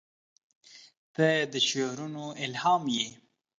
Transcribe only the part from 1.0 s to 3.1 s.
•ته د شعرونو الهام یې.